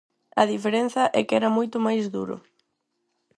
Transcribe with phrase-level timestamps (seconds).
[0.35, 2.35] A diferenza é que era moito máis duro.